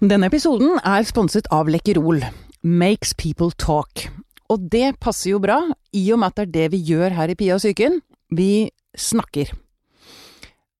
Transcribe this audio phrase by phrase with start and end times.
[0.00, 2.22] Denne episoden er sponset av Lekkerol.
[2.64, 4.06] Makes people talk.
[4.48, 5.58] Og det passer jo bra,
[5.92, 7.98] i og med at det er det vi gjør her i Pia og psyken.
[8.32, 9.52] Vi snakker.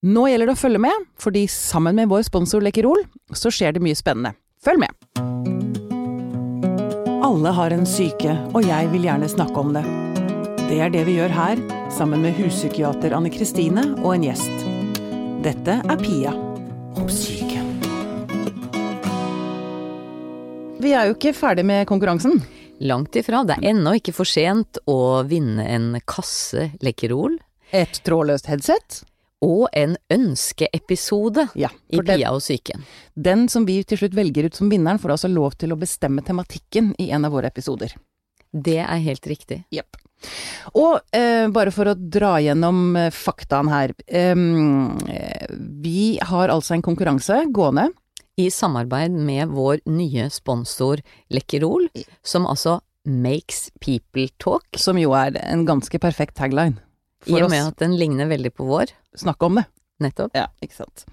[0.08, 3.04] Nå gjelder det å følge med, fordi sammen med vår sponsor Lekkerol,
[3.36, 4.32] så skjer det mye spennende.
[4.64, 4.96] Følg med!
[7.20, 9.84] Alle har en syke, og jeg vil gjerne snakke om det.
[10.64, 11.60] Det er det vi gjør her,
[11.92, 14.66] sammen med huspsykiater Anne Kristine og en gjest.
[15.44, 16.32] Dette er Pia
[16.96, 17.39] om psyken.
[20.80, 22.40] Vi er jo ikke ferdig med konkurransen.
[22.80, 23.42] Langt ifra.
[23.44, 27.36] Det er ennå ikke for sent å vinne en kasse Lekkerol.
[27.76, 29.02] Et trådløst headset.
[29.44, 32.82] Og en ønskeepisode Ja, i Pia og psyken.
[33.16, 36.24] den som vi til slutt velger ut som vinneren, får altså lov til å bestemme
[36.24, 37.94] tematikken i en av våre episoder.
[38.52, 39.62] Det er helt riktig.
[39.72, 39.96] Jepp.
[40.76, 43.94] Og eh, bare for å dra gjennom eh, faktaen her.
[44.06, 45.46] ehm, eh,
[45.80, 47.88] vi har altså en konkurranse gående.
[48.40, 51.02] I samarbeid med vår nye sponsor
[51.34, 51.88] Lekkerol,
[52.24, 54.64] som altså makes people talk.
[54.80, 56.78] Som jo er en ganske perfekt tagline.
[57.28, 58.94] I og med oss at den ligner veldig på vår.
[59.16, 59.66] snakke om det.
[60.00, 60.32] Nettopp.
[60.32, 61.04] Ja, ikke sant.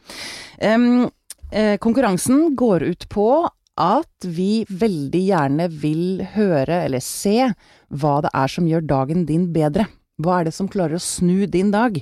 [0.62, 1.10] Um,
[1.52, 3.28] eh, konkurransen går ut på
[3.78, 7.52] at vi veldig gjerne vil høre eller se
[7.90, 9.90] hva det er som gjør dagen din bedre.
[10.18, 12.00] Hva er det som klarer å snu din dag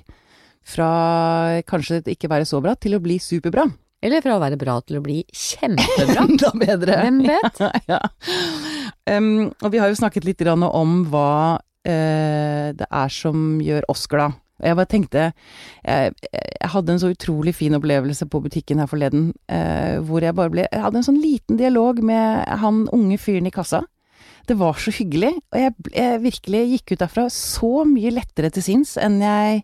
[0.66, 3.68] fra kanskje ikke være så bra til å bli superbra?
[4.06, 6.24] Eller fra å være bra til å bli kjempebra.
[6.28, 6.98] Enda bedre.
[7.02, 7.62] Hvem vet?
[7.90, 8.02] ja.
[9.10, 9.30] Em,
[9.62, 14.06] og vi har jo snakket litt grann om hva uh, det er som gjør oss
[14.12, 14.38] glad.
[14.62, 15.24] Og Jeg bare tenkte
[15.84, 20.38] jeg, jeg hadde en så utrolig fin opplevelse på butikken her forleden, uh, hvor jeg
[20.38, 23.84] bare ble Jeg hadde en sånn liten dialog med han unge fyren i kassa.
[24.46, 28.64] Det var så hyggelig, og jeg, jeg virkelig gikk ut derfra så mye lettere til
[28.64, 29.64] sinns enn jeg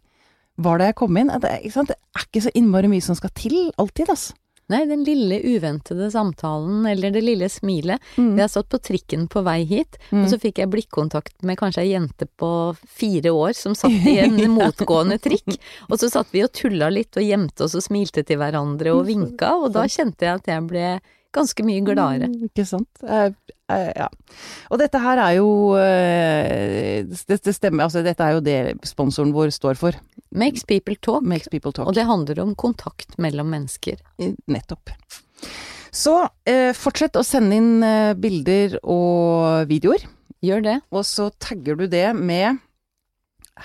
[0.57, 1.31] var da jeg kom inn.
[1.41, 4.37] Det, det er ikke så innmari mye som skal til, alltid, altså.
[4.71, 7.99] Nei, den lille uventede samtalen, eller det lille smilet.
[8.15, 8.37] Mm.
[8.39, 11.89] Jeg satt på trikken på vei hit, og så fikk jeg blikkontakt med kanskje ei
[11.91, 12.51] jente på
[12.87, 15.57] fire år som satt i en motgående trikk.
[15.89, 19.09] Og så satt vi og tulla litt og gjemte oss og smilte til hverandre og
[19.09, 20.85] vinka, og da kjente jeg at jeg ble
[21.35, 22.31] ganske mye gladere.
[22.31, 22.89] Mm, Ikke sant.
[23.03, 23.31] Eh,
[23.97, 24.07] ja.
[24.71, 25.49] Og dette her er jo
[25.79, 29.97] eh, det, det stemmer, altså dette er jo det sponsoren vår står for.
[30.31, 31.87] Makes people talk, Makes people talk.
[31.91, 33.99] og det handler om kontakt mellom mennesker.
[34.21, 34.93] Eh, Nettopp.
[35.91, 36.13] Så
[36.47, 40.05] eh, fortsett å sende inn eh, bilder og videoer,
[40.41, 40.77] Gjør det.
[40.89, 42.57] og så tagger du det med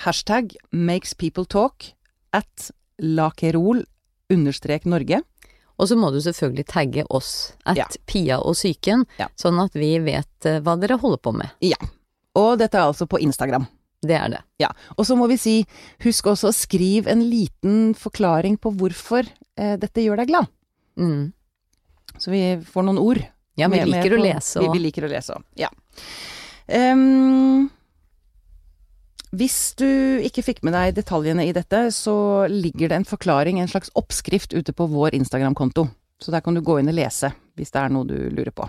[0.04, 1.92] hashtag makes people talk
[2.36, 3.84] at lakerol
[4.32, 5.22] understrek Norge.
[5.78, 7.86] Og så må du selvfølgelig tagge oss, at Ja.
[8.06, 9.28] Pia og psyken, Ja.
[9.36, 11.50] sånn at vi vet eh, hva dere holder på med.
[11.60, 11.76] Ja.
[12.34, 13.66] Og dette er altså på Instagram.
[14.06, 14.40] Det er det.
[14.60, 15.54] Ja, og så må vi si,
[16.04, 19.26] husk også å skrive en liten forklaring på hvorfor
[19.56, 20.48] eh, dette gjør deg glad.
[20.98, 21.32] Mm.
[22.18, 23.22] Så vi får noen ord.
[23.56, 25.68] Ja, vi liker å lese Vi, vi liker å lese òg, ja.
[26.68, 27.68] Ehm,
[29.36, 29.88] hvis du
[30.24, 34.54] ikke fikk med deg detaljene i dette, så ligger det en forklaring, en slags oppskrift,
[34.56, 35.88] ute på vår Instagram-konto.
[36.22, 38.68] Så der kan du gå inn og lese, hvis det er noe du lurer på.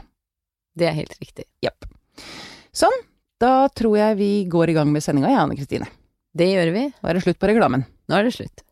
[0.78, 1.48] Det er helt riktig.
[1.64, 1.88] Jepp.
[2.76, 2.98] Sånn,
[3.40, 5.88] da tror jeg vi går i gang med sendinga, ja, Anne Kristine.
[6.38, 6.84] Det gjør vi.
[7.00, 7.86] Da er det slutt på reklamen.
[8.12, 8.66] Nå er det slutt.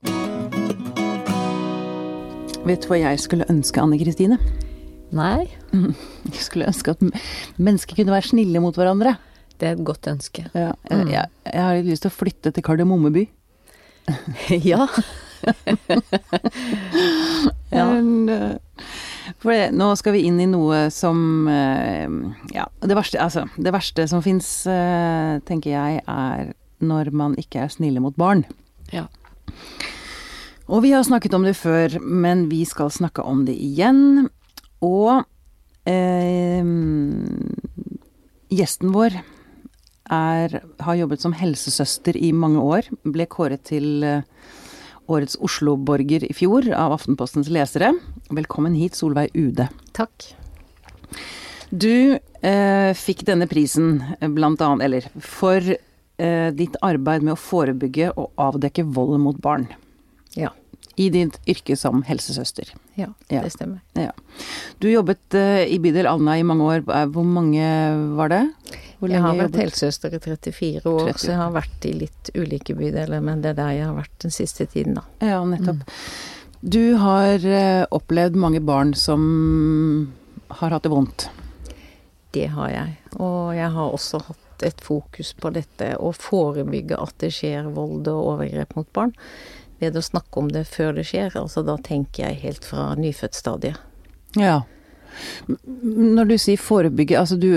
[2.65, 4.39] Vet du hva jeg skulle ønske, Anne Kristine?
[5.15, 5.45] Nei,
[6.33, 7.03] Jeg skulle ønske at
[7.61, 9.15] mennesker kunne være snille mot hverandre.
[9.59, 10.47] Det er et godt ønske.
[10.53, 13.27] Ja, jeg, jeg, jeg har lyst til å flytte til Kardemommeby.
[14.71, 14.87] ja.
[17.75, 17.83] Ja.
[17.91, 18.85] Men, eh,
[19.41, 22.07] For det, nå skal vi inn i noe som eh,
[22.55, 24.47] Ja, det verste, altså, det verste som fins,
[25.45, 26.53] tenker jeg, er
[26.85, 28.45] når man ikke er snille mot barn.
[28.93, 29.07] Ja.
[30.65, 34.29] Og vi har snakket om det før, men vi skal snakke om det igjen.
[34.85, 35.25] Og
[35.89, 36.65] eh,
[38.55, 39.19] gjesten vår
[40.11, 42.89] er, har jobbet som helsesøster i mange år.
[43.03, 44.23] Ble kåret til eh,
[45.11, 47.93] årets Oslo-borger i fjor av Aftenpostens lesere.
[48.33, 49.67] Velkommen hit, Solveig Ude.
[49.97, 50.31] Takk.
[51.69, 57.41] Du eh, fikk denne prisen eh, blant annet, eller for eh, ditt arbeid med å
[57.41, 59.67] forebygge og avdekke vold mot barn.
[60.97, 62.69] I ditt yrke som helsesøster.
[62.95, 63.41] Ja, Ja.
[63.43, 63.81] det stemmer.
[63.99, 64.11] Ja.
[64.79, 66.85] Du jobbet eh, i bydel Alna i mange år.
[66.87, 67.65] Eh, Hvor mange
[68.15, 68.43] var det?
[69.05, 71.19] Jeg har vært helsesøster i 34 år, 30.
[71.19, 74.15] så jeg har vært i litt ulike bydeler, men det er der jeg har vært
[74.23, 75.03] den siste tiden, da.
[75.21, 75.83] Ja, nettopp.
[76.63, 80.09] Du har eh, opplevd mange barn som
[80.49, 81.27] har hatt det vondt.
[82.33, 82.95] Det har jeg.
[83.19, 88.07] Og jeg har også hatt et fokus på dette å forebygge at det skjer vold
[88.07, 89.13] og overgrep mot barn.
[89.79, 91.35] Ved å snakke om det før det skjer.
[91.39, 93.75] Altså da tenker jeg helt fra nyfødtstadiet.
[94.39, 94.61] Ja.
[95.47, 97.49] Når du sier forebygge, altså du,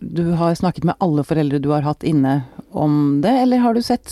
[0.00, 2.38] du har snakket med alle foreldre du har hatt inne
[2.72, 4.08] om det, eller har du sett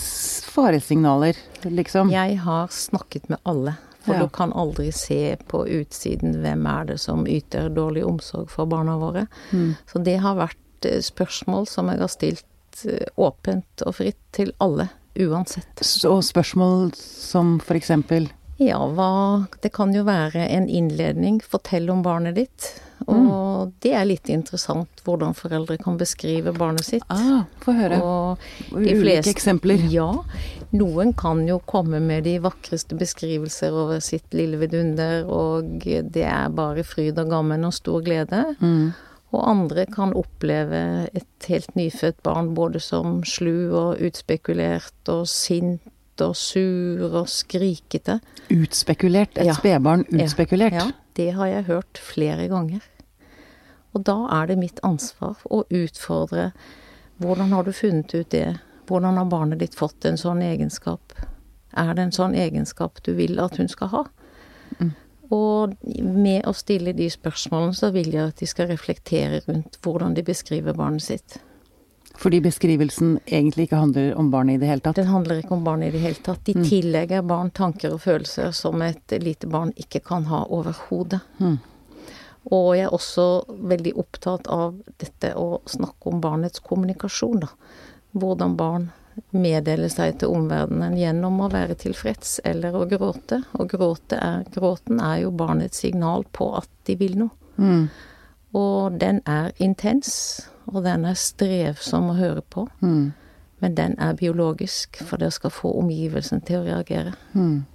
[0.52, 2.10] faresignaler, liksom?
[2.12, 3.76] Jeg har snakket med alle.
[4.04, 4.20] For Ja.
[4.25, 8.94] du kan aldri se på utsiden hvem er det som yter dårlig omsorg for barna
[8.98, 9.26] våre.
[9.52, 9.75] Mm.
[9.90, 14.52] Så det har vært eh, spørsmål som jeg har stilt eh, åpent og fritt til
[14.64, 14.88] alle,
[15.19, 15.85] uansett.
[16.09, 18.29] Og spørsmål som for eksempel
[18.59, 21.41] Ja, hva Det kan jo være en innledning.
[21.43, 22.73] Fortell om barnet ditt.
[23.06, 27.05] Og det er litt interessant hvordan foreldre kan beskrive barnet sitt.
[27.09, 28.00] Ah, få høre.
[28.73, 29.85] Ulike fleste- eksempler.
[29.93, 30.09] Ja.
[30.73, 36.49] Noen kan jo komme med de vakreste beskrivelser over sitt lille vidunder, og det er
[36.50, 38.43] bare fryd og gammen og stor glede.
[38.61, 38.93] Mm.
[39.32, 45.83] Og andre kan oppleve et helt nyfødt barn både som slu og utspekulert og sint
[46.21, 48.19] og sur og skrikete.
[48.50, 49.37] Utspekulert.
[49.39, 49.55] Et Ja.
[49.55, 50.73] spedbarn utspekulert.
[50.73, 52.81] Ja, det har jeg hørt flere ganger.
[53.95, 56.53] Og da er det mitt ansvar å utfordre
[57.21, 58.59] hvordan har du funnet ut det?
[58.87, 61.12] Hvordan har barnet ditt fått en sånn egenskap?
[61.77, 64.05] Er det en sånn egenskap du vil at hun skal ha?
[65.34, 70.16] Og med å stille de spørsmålene, så vil jeg at de skal reflektere rundt hvordan
[70.16, 71.38] de beskriver barnet sitt.
[72.19, 74.96] Fordi beskrivelsen egentlig ikke handler om barnet i det hele tatt.
[74.98, 76.40] Den handler ikke om barnet i det hele tatt.
[76.48, 81.20] De tillegger barn tanker og følelser som et lite barn ikke kan ha overhodet.
[81.38, 81.60] Mm.
[82.48, 83.26] Og jeg er også
[83.70, 87.52] veldig opptatt av dette å snakke om barnets kommunikasjon, da.
[88.19, 88.88] Hvordan barn
[89.35, 93.43] meddeler seg til omverdenen gjennom å være tilfreds eller å gråte.
[93.59, 97.35] Og gråte er, gråten er jo barnets signal på at de vil noe.
[97.59, 97.88] Mm.
[98.59, 100.12] Og den er intens,
[100.70, 102.69] og den er strevsom å høre på.
[102.81, 103.11] Mm.
[103.59, 107.17] Men den er biologisk, for det skal få omgivelsen til å reagere.
[107.35, 107.67] Mm.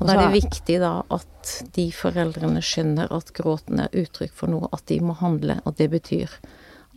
[0.00, 4.50] Og da er det viktig da at de foreldrene skjønner at gråten er uttrykk for
[4.50, 6.34] noe, at de må handle, og det betyr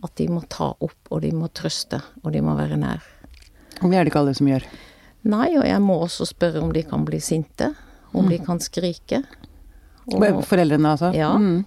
[0.04, 3.04] at de må ta opp, og de må trøste, og de må være nær.
[3.82, 4.66] Og det er det ikke alle som gjør.
[5.26, 7.72] Nei, og jeg må også spørre om de kan bli sinte,
[8.16, 9.24] om de kan skrike.
[10.14, 11.10] Og Foreldrene, altså?
[11.16, 11.32] Ja.
[11.36, 11.64] Mm.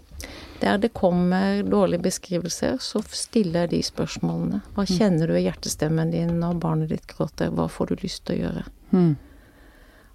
[0.59, 4.61] der det kommer dårlige beskrivelser, så stiller jeg de spørsmålene.
[4.75, 7.51] Hva kjenner du i hjertestemmen din når barnet ditt gråter?
[7.55, 8.63] Hva får du lyst til å gjøre?
[8.91, 9.13] Mm.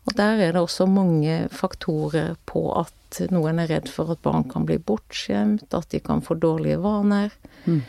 [0.05, 4.45] Og der er det også mange faktorer på at noen er redd for at barn
[4.51, 7.33] kan bli bortskjemt, at de kan få dårlige vaner.
[7.65, 7.81] Mm.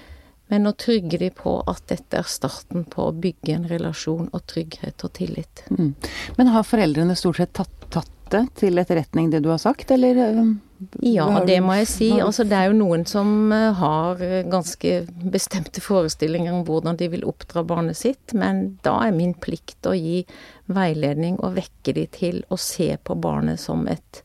[0.53, 4.45] Men å trygge dem på at dette er starten på å bygge en relasjon og
[4.51, 5.63] trygghet og tillit.
[5.73, 5.95] Mm.
[6.37, 10.17] Men har foreldrene stort sett tatt, tatt det til etterretning, det du har sagt, eller?
[10.37, 10.55] um,
[11.01, 12.09] Ja, har det må jeg si.
[12.21, 14.95] Altså, det er jo noen som eh, har eh, ganske
[15.33, 19.95] bestemte forestillinger om hvordan de vil oppdra barnet sitt, men da er min plikt å
[19.97, 20.23] gi
[20.65, 24.23] veiledning og vekke de til å se på barnet som et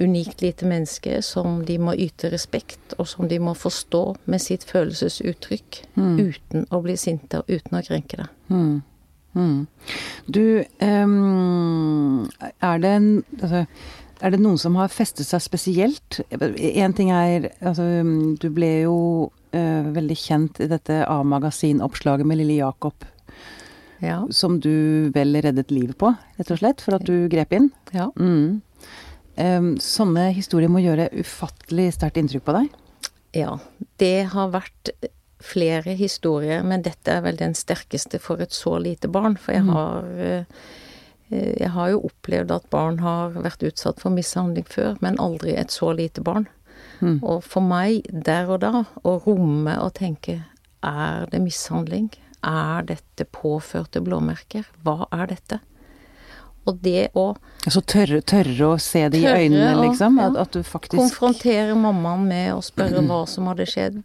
[0.00, 4.64] unikt lite menneske som de må yte respekt, og som de må forstå med sitt
[4.66, 8.26] følelsesuttrykk, uten å bli sinte og uten å krenke det.
[8.50, 8.82] Mm.
[9.34, 9.66] Mm.
[10.30, 12.26] Du, um,
[12.62, 13.08] er det en
[13.42, 13.64] altså,
[14.22, 16.20] er det noen som har festet seg spesielt?
[16.30, 17.82] Én ting er altså,
[18.38, 18.94] Du ble jo
[19.26, 22.94] uh, veldig kjent i dette A-magasin-oppslaget med lille Jakob,
[24.02, 24.22] Ja.
[24.30, 27.70] som du vel reddet livet på, rett og slett, for at du grep inn.
[27.92, 28.10] ja.
[28.18, 28.62] Mm.
[29.40, 32.72] Ehm, sånne historier må gjøre ufattelig sterkt inntrykk på deg.
[33.34, 33.58] Ja,
[33.98, 34.92] det har vært
[35.44, 39.36] flere historier, men dette er vel den sterkeste for et så lite barn.
[39.40, 40.64] For jeg har eh,
[41.34, 45.72] Jeg har jo opplevd at barn har vært utsatt for mishandling før, men aldri et
[45.72, 46.44] så lite barn.
[47.00, 47.16] Mm.
[47.24, 50.44] Og for meg, der og da, å romme og tenke
[50.84, 52.10] Er det mishandling?
[52.44, 54.68] Er dette påførte blåmerker?
[54.84, 55.60] Hva er dette?
[56.66, 60.18] Og det å Altså tørre, tørre å se det i øynene, å- liksom.
[60.20, 60.30] ja.
[60.42, 64.02] At, du faktisk konfrontere mammaen med å spørre hva som hadde skjedd,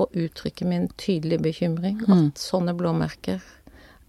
[0.00, 3.42] og uttrykke min tydelige bekymring at sånne blåmerker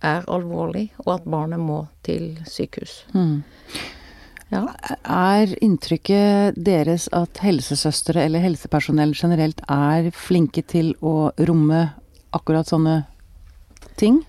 [0.01, 3.01] er alvorlig, og at barnet må til sykehus.
[3.13, 3.43] Mm.
[4.51, 4.65] Ja.
[5.03, 11.86] Er inntrykket deres at helsesøstre eller helsepersonell generelt er flinke til å romme
[12.36, 13.01] akkurat sånne
[14.00, 14.22] ting?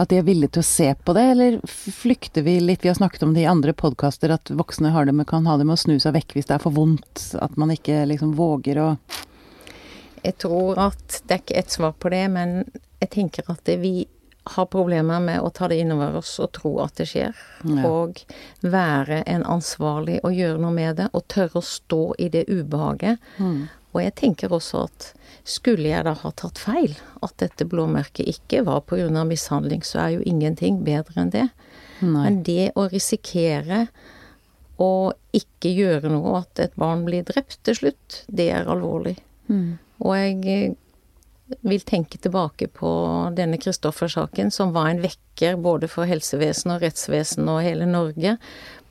[0.00, 2.84] At de er villige til å se på det, eller flykter vi litt?
[2.84, 5.58] Vi har snakket om det i andre podkaster, at voksne har det med, kan ha
[5.60, 7.26] det med å snu seg vekk hvis det er for vondt.
[7.42, 8.88] At man ikke liksom våger å
[10.22, 12.62] Jeg tror at det er ikke ett svar på det, men
[13.02, 14.06] jeg tenker at det, vi
[14.44, 17.36] har problemer med å ta det innover oss og tro at det skjer.
[17.62, 17.84] Ja.
[17.86, 18.22] Og
[18.62, 23.22] være en ansvarlig og gjøre noe med det, og tørre å stå i det ubehaget.
[23.38, 23.68] Mm.
[23.92, 25.12] Og jeg tenker også at
[25.48, 26.94] skulle jeg da ha tatt feil,
[27.24, 29.24] at dette blåmerket ikke var pga.
[29.26, 31.48] mishandling, så er jo ingenting bedre enn det.
[32.00, 32.24] Nei.
[32.24, 33.86] Men det å risikere
[34.82, 39.16] å ikke gjøre noe, at et barn blir drept til slutt, det er alvorlig.
[39.50, 39.78] Mm.
[40.02, 42.92] Og jeg eh, vil tenke tilbake på
[43.36, 48.36] denne Kristoffer-saken, som var en vekker både for helsevesenet og rettsvesenet og hele Norge,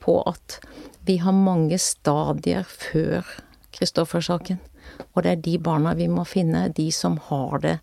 [0.01, 0.60] på at
[1.08, 3.25] vi har mange stadier før
[3.75, 4.62] Kristoffer-saken.
[5.13, 7.77] Og det er de barna vi må finne, de som har det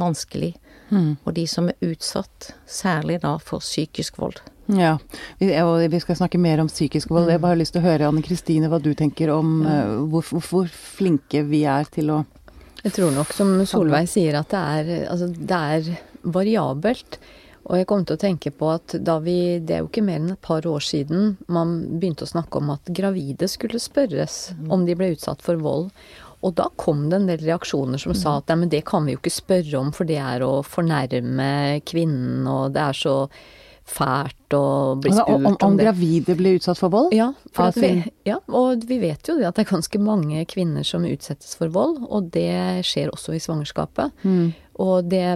[0.00, 0.54] vanskelig.
[0.90, 1.14] Mm.
[1.24, 4.42] Og de som er utsatt, særlig da for psykisk vold.
[4.66, 4.96] Ja,
[5.38, 7.28] vi, og vi skal snakke mer om psykisk vold.
[7.28, 10.24] Jeg bare har lyst til å høre, Anne Kristine, hva du tenker om uh, hvor,
[10.30, 12.22] hvor, hvor flinke vi er til å
[12.84, 15.90] Jeg tror nok, som Solveig sier, at det er, altså, det er
[16.24, 17.18] variabelt.
[17.64, 20.18] Og jeg kom til å tenke på at da vi Det er jo ikke mer
[20.20, 24.84] enn et par år siden man begynte å snakke om at gravide skulle spørres om
[24.84, 25.88] de ble utsatt for vold.
[26.44, 29.14] Og da kom det en del reaksjoner som sa at nei, men det kan vi
[29.14, 33.14] jo ikke spørre om, for det er å fornærme kvinnen, og det er så
[33.84, 37.10] fælt å bli Altså, spurt om, om, om gravide blir utsatt for vold?
[37.12, 40.00] Ja, for at vi, Altså- ja, og vi vet jo det at det er ganske
[40.00, 44.12] mange kvinner som utsettes for vold, og det skjer også i svangerskapet.
[44.24, 44.54] Mm.
[44.84, 45.26] Og det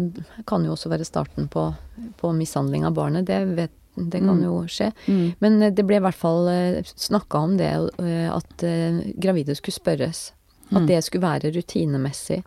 [0.49, 1.67] kan jo også være starten på,
[2.17, 4.45] på mishandling av barnet, det, vet, det kan Mm.
[4.45, 4.93] jo skje.
[5.09, 5.35] Mm.
[5.41, 6.49] Men eh, det ble i hvert fall
[6.88, 10.33] snakka om det, eh, at eh, gravide skulle spørres.
[10.71, 10.87] At Mm.
[10.87, 12.43] det skulle være rutinemessig.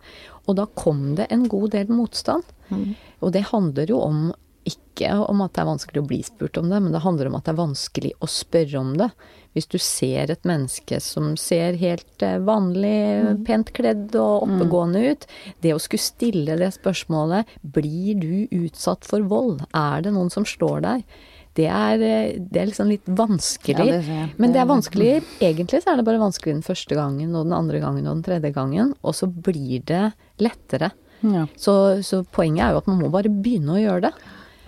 [0.46, 2.42] Og da kom det en god del motstand.
[2.70, 2.94] Mm.
[3.20, 4.32] Og det handler jo om
[4.64, 7.34] ikke om at det er vanskelig å bli spurt om det, men det handler om
[7.34, 9.08] at det er vanskelig å spørre om det.
[9.56, 15.26] Hvis du ser et menneske som ser helt eh, vanlig, pent kledd og oppegående ut,
[15.62, 19.64] det å skulle stille det spørsmålet blir du utsatt for vold?
[19.74, 21.04] Er det noen som slår deg?
[21.54, 23.86] Det er, eh, det er liksom litt vanskelig.
[23.90, 24.28] Ja, det.
[24.40, 27.52] Men det er vanskelig, egentlig så er det bare vanskelig den første gangen og den
[27.56, 30.92] andre gangen og den tredje gangen, og så blir det lettere.
[31.22, 31.44] Ja.
[31.56, 34.12] Så, så poenget er jo at man må bare begynne å gjøre det.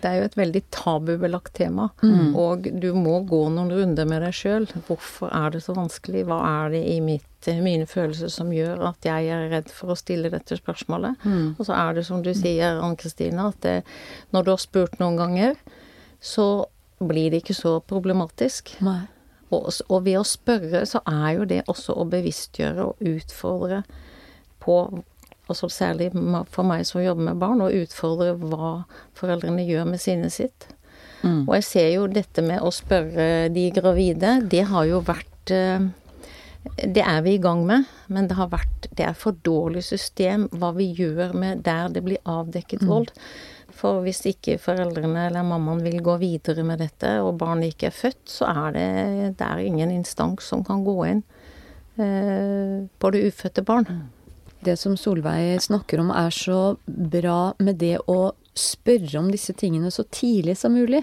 [0.05, 2.35] Det er jo et veldig tabubelagt tema, Mm.
[2.37, 4.67] og du må gå noen runder med deg sjøl.
[4.85, 6.27] Hvorfor er det så vanskelig?
[6.29, 9.97] Hva er det i mitt, mine følelser som gjør at jeg er redd for å
[9.97, 11.17] stille dette spørsmålet?
[11.25, 11.55] Mm.
[11.59, 13.79] Og så er det som du sier, Ann Kristine, at det,
[14.37, 15.57] når du har spurt noen ganger,
[16.21, 16.67] så
[17.09, 18.75] blir det ikke så problematisk.
[19.55, 23.83] Og, og ved å spørre, så er jo det også å bevisstgjøre og utfordre
[24.65, 24.79] på
[25.45, 26.07] altså Særlig
[26.49, 28.71] for meg som jobber med barn, å utfordre hva
[29.19, 30.71] foreldrene gjør med sinnet sitt.
[31.25, 31.43] Mm.
[31.47, 35.85] Og jeg ser jo dette med å spørre de gravide, det har jo vært eh,
[36.81, 40.49] Det er vi i gang med, men det har vært Det er for dårlig system
[40.53, 43.13] hva vi gjør med der det blir avdekket vold.
[43.75, 47.97] For hvis ikke foreldrene eller mammaen vil gå videre med dette, og barnet ikke er
[47.97, 48.89] født, så er det,
[49.41, 51.25] det er ingen instans som kan gå inn
[51.99, 53.89] eh, på det ufødte barn.
[54.65, 59.91] Det som Solveig snakker om er så bra med det å spørre om disse tingene
[59.93, 61.03] så tidlig som mulig.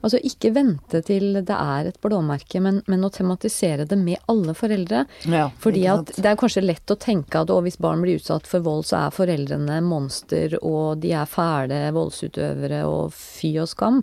[0.00, 4.54] Altså ikke vente til det er et blåmerke, men, men å tematisere det med alle
[4.56, 5.04] foreldre.
[5.28, 8.48] Ja, Fordi at det er kanskje lett å tenke at å, hvis barn blir utsatt
[8.48, 14.00] for vold, så er foreldrene monster, og de er fæle voldsutøvere og fy og skam.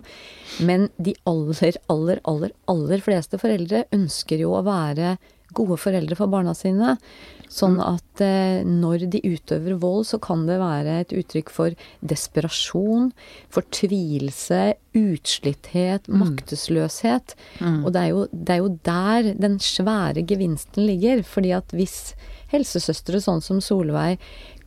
[0.62, 5.16] Men de aller, aller, aller, aller fleste foreldre ønsker jo å være
[5.56, 6.96] gode foreldre for barna sine.
[7.48, 13.12] Sånn at eh, når de utøver vold, så kan det være et uttrykk for desperasjon,
[13.54, 17.34] fortvilelse, utslitthet, maktesløshet.
[17.62, 21.22] Og det er, jo, det er jo der den svære gevinsten ligger.
[21.26, 22.12] Fordi at hvis
[22.52, 24.18] helsesøstre sånn som Solveig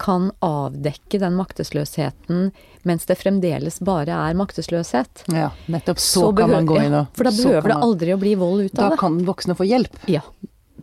[0.01, 2.51] kan avdekke den maktesløsheten
[2.87, 5.99] mens det fremdeles bare er maktesløshet, Ja, nettopp.
[6.01, 8.65] Så, kan man gå inn og For da behøver det man- aldri å bli vold
[8.65, 8.99] ut Da av det.
[8.99, 10.21] kan voksne få hjelp Ja.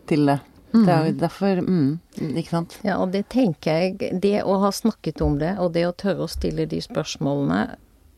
[0.06, 0.40] til det.
[0.72, 1.90] Det er jo derfor mm,
[2.36, 2.78] Ikke sant?
[2.84, 6.26] Ja, og det tenker jeg Det å ha snakket om det, og det å tørre
[6.26, 7.62] å stille de spørsmålene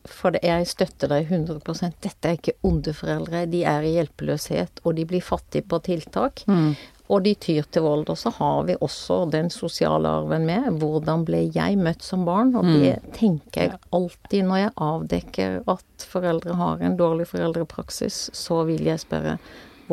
[0.09, 3.45] For det, jeg støtter deg 100% Dette er ikke onde foreldre.
[3.51, 6.41] De er i hjelpeløshet, og de blir fattige på tiltak.
[6.49, 6.73] Mm.
[7.11, 8.07] Og de tyr til vold.
[8.09, 10.71] Og så har vi også den sosiale arven med.
[10.81, 12.55] Hvordan ble jeg møtt som barn?
[12.57, 18.63] Og det tenker jeg alltid når jeg avdekker at foreldre har en dårlig foreldrepraksis, så
[18.69, 19.37] vil jeg spørre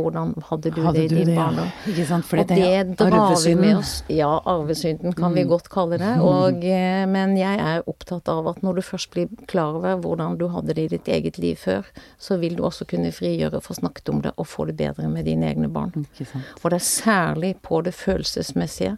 [0.04, 1.42] hvordan hadde du Hadde det i din det, ja.
[1.42, 1.70] barndom?
[1.90, 2.26] Ikke sant?
[2.28, 3.92] For og er det drar vi med oss.
[4.12, 6.12] Ja, arvesynden kan vi godt kalle det.
[6.24, 10.38] Og, eh, men jeg er opptatt av at når du først blir klar over hvordan
[10.40, 11.88] du hadde det i ditt eget liv før,
[12.18, 15.28] så vil du også kunne frigjøre, få snakket om det og få det bedre med
[15.28, 15.94] dine egne barn.
[16.06, 16.54] Ikke sant.
[16.62, 18.96] Og det er særlig på det følelsesmessige,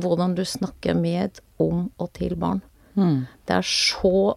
[0.00, 2.62] hvordan du snakker med, om og til barn.
[2.94, 3.26] Mm.
[3.46, 4.34] Det er så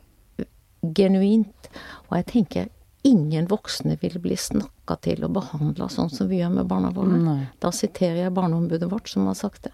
[0.95, 1.69] genuint.
[2.09, 2.71] Og jeg tenker
[3.03, 7.17] ingen voksne vil bli snakka til og behandla sånn som vi gjør med barna våre.
[7.19, 7.39] Nei.
[7.59, 9.73] Da siterer jeg Barneombudet vårt, som har sagt det.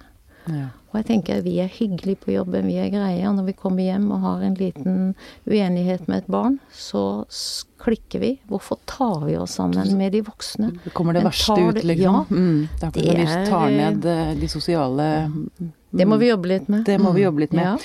[0.50, 0.70] Ja.
[0.90, 3.22] Og jeg tenker vi er hyggelige på jobben, vi er greie.
[3.30, 4.96] Og når vi kommer hjem og har en liten
[5.46, 7.04] uenighet med et barn, så
[7.84, 8.32] klikker vi.
[8.50, 10.72] Hvorfor tar vi oss sammen med de voksne?
[10.98, 12.02] Kommer det verste ut, liksom?
[12.02, 12.26] ja.
[12.30, 12.68] mm.
[12.80, 15.06] Det er Det vi er- tar ned eh, de sosiale
[15.92, 16.86] Det må vi jobbe litt med.
[16.86, 17.66] Det må vi jobbe litt med.
[17.66, 17.78] Ja.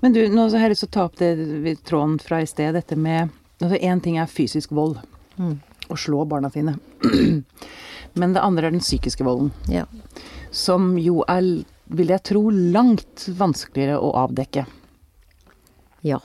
[0.00, 2.74] Men du, nå har jeg lyst til å ta opp det tråden fra i sted,
[2.74, 3.30] dette med
[3.62, 4.98] Altså én ting er fysisk vold.
[5.38, 5.60] Mm.
[5.88, 6.76] Å slå barna sine.
[8.18, 9.52] Men det andre er den psykiske volden.
[9.70, 9.86] Ja.
[10.50, 11.62] Som jo er,
[11.94, 14.66] vil jeg tro, langt vanskeligere å avdekke.
[16.02, 16.20] ja.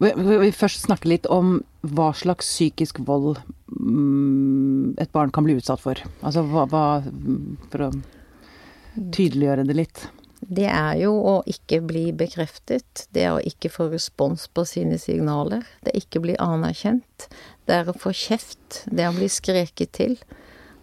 [0.00, 3.36] Vi vi vil først snakke litt om hva slags psykisk vold
[3.68, 6.00] mm, et barn kan bli utsatt for.
[6.24, 6.84] Altså hva, hva
[7.68, 7.90] For å
[9.12, 10.06] tydeliggjøre det litt.
[10.50, 14.96] Det er jo å ikke bli bekreftet, det er å ikke få respons på sine
[14.98, 17.28] signaler, det er ikke å bli anerkjent,
[17.70, 20.16] det er å få kjeft, det er å bli skreket til,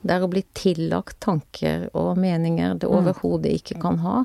[0.08, 4.22] det er å bli tillagt tanker og meninger det overhodet ikke kan ha,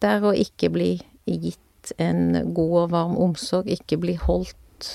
[0.00, 0.90] det er å ikke bli
[1.28, 4.88] gitt en god og varm omsorg, ikke bli holdt,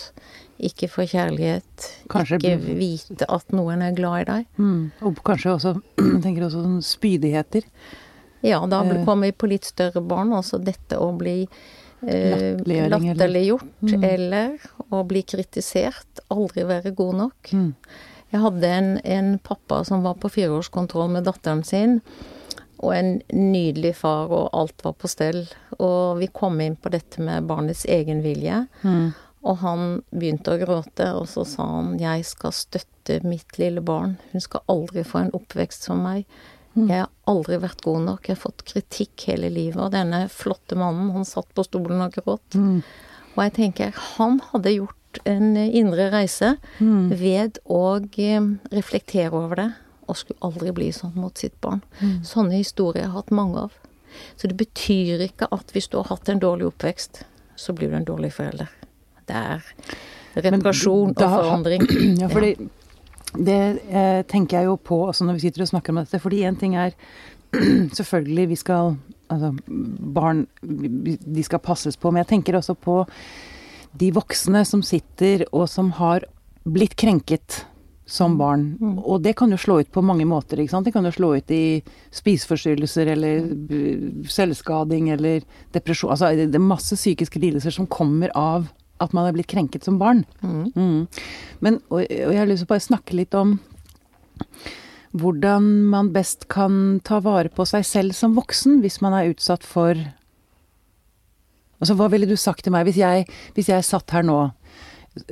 [0.61, 4.49] ikke få kjærlighet, Kanskje ikke bli- vite at noen er glad i deg.
[4.61, 4.81] Mm.
[5.05, 5.71] Og kanskje også
[6.25, 7.65] tenker også sånn spydigheter.
[8.41, 9.05] Ja, da Eh.
[9.05, 11.47] kommer vi på litt større barn, altså dette å bli
[12.07, 14.03] eh, latterliggjort eller- Mm.
[14.03, 14.57] eller
[14.91, 17.49] å bli kritisert, aldri være god nok.
[17.53, 17.75] Mm.
[18.31, 22.01] Jeg hadde en, en pappa som var på fireårskontroll med datteren sin,
[22.79, 25.47] og en nydelig far, og alt var på stell.
[25.79, 29.13] Og vi kom inn på dette med barnets egen vilje, Mm.
[29.43, 34.17] og han begynte å gråte, og så sa han 'jeg skal støtte mitt lille barn',
[34.31, 36.25] hun skal aldri få en oppvekst som meg'.
[36.75, 40.77] Jeg har aldri vært god nok, jeg har fått kritikk hele livet, og denne flotte
[40.79, 42.55] mannen, han satt på stolen og gråt.
[42.55, 42.81] Mm.
[43.35, 47.09] Og jeg tenker, han hadde gjort en indre reise Mm.
[47.19, 49.73] ved å eh, reflektere over det,
[50.07, 51.81] og skulle aldri bli sånn mot sitt barn.
[51.99, 52.23] Mm.
[52.23, 53.71] Sånne historier har jeg hatt mange av.
[54.39, 57.23] Så det betyr ikke at hvis du har hatt en dårlig oppvekst,
[57.55, 58.67] så blir du en dårlig forelder.
[59.27, 59.61] Det er
[60.35, 61.85] reparasjon reparasjon og forandring.
[62.21, 62.55] Ja, fordi
[63.37, 66.19] det eh, tenker jeg jo på også når vi sitter og snakker om dette.
[66.19, 66.95] Fordi én ting er
[67.99, 68.95] selvfølgelig vi skal
[69.31, 69.53] Altså
[70.11, 72.09] barn de skal passes på.
[72.11, 72.97] Men jeg tenker også på
[73.95, 76.25] de voksne som sitter og som har
[76.67, 77.61] blitt krenket
[78.11, 78.75] som barn.
[78.81, 80.59] Og det kan jo slå ut på mange måter.
[80.59, 80.85] ikke sant?
[80.85, 81.79] Det kan jo slå ut i
[82.11, 83.47] spiseforstyrrelser eller
[84.27, 86.11] selvskading eller depresjon.
[86.11, 88.67] Altså det er masse psykiske lidelser som kommer av
[89.01, 90.23] at man er blitt krenket som barn.
[90.41, 90.63] Mm.
[90.75, 91.01] Mm.
[91.59, 93.57] Men, og, og jeg har lyst til å bare snakke litt om
[95.11, 99.67] hvordan man best kan ta vare på seg selv som voksen hvis man er utsatt
[99.67, 99.99] for
[101.81, 103.23] Altså, hva ville du sagt til meg hvis jeg,
[103.55, 104.35] hvis jeg satt her nå,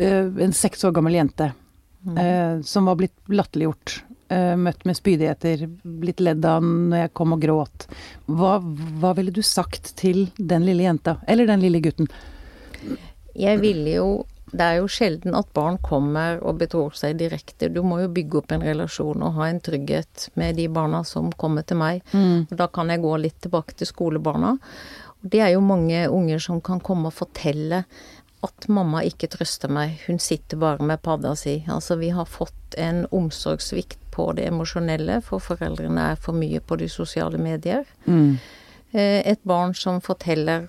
[0.02, 1.52] øh, en seks år gammel jente,
[2.10, 4.00] øh, som var blitt latterliggjort,
[4.34, 5.68] øh, møtt med spydigheter,
[6.02, 7.86] blitt ledd av når jeg kom og gråt.
[8.26, 11.20] Hva, hva ville du sagt til den lille jenta?
[11.30, 12.10] Eller den lille gutten?
[13.40, 14.10] Jeg ville jo
[14.50, 17.68] Det er jo sjelden at barn kommer og betror seg direkte.
[17.70, 21.28] Du må jo bygge opp en relasjon og ha en trygghet med de barna som
[21.32, 22.02] kommer til meg.
[22.50, 24.56] Og Da kan jeg gå litt tilbake til skolebarna.
[25.22, 27.84] Og Det er jo mange unger som kan komme og fortelle
[28.42, 31.60] at mamma ikke trøster meg, hun sitter bare med padda si.
[31.68, 36.78] Altså vi har fått en omsorgssvikt på det emosjonelle, for foreldrene er for mye på
[36.80, 37.86] de sosiale medier.
[38.08, 38.40] Mm.
[38.94, 40.68] Eh, Et barn som forteller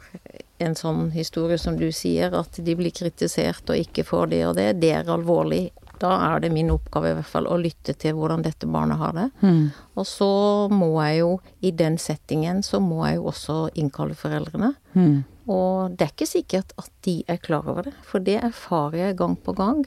[0.60, 4.56] en sånn historie som du sier, at de blir kritisert og ikke får det og
[4.58, 5.68] det, det er alvorlig.
[6.00, 9.16] Da er det min oppgave i hvert fall å lytte til hvordan dette barnet har
[9.16, 9.26] det.
[9.44, 9.66] Mm.
[10.00, 10.30] Og så
[10.72, 14.72] må jeg jo, i den settingen, så må jeg jo også innkalle foreldrene.
[14.96, 15.18] Mm.
[15.50, 19.20] Og det er ikke sikkert at de er klar over det, for det erfarer jeg
[19.20, 19.84] gang på gang.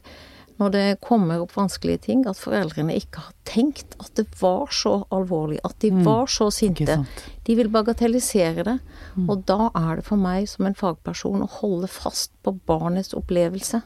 [0.59, 4.99] Når det kommer opp vanskelige ting, at foreldrene ikke har tenkt at det var så
[5.13, 6.51] alvorlig, at de var så Mm.
[6.53, 6.97] Sinte.
[7.43, 8.79] De vil bagatellisere det.
[9.15, 9.29] Mm.
[9.29, 13.81] Og da er det for meg som en fagperson å holde fast på barnets opplevelse.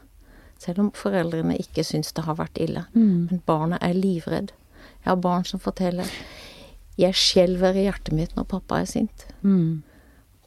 [0.58, 2.84] Selv om foreldrene ikke syns det har vært ille.
[2.94, 3.28] Mm.
[3.30, 4.52] Men barnet er livredd.
[5.04, 6.06] Jeg har barn som forteller
[6.98, 9.26] Jeg skjelver i hjertet mitt når pappa er sint.
[9.42, 9.82] Mm.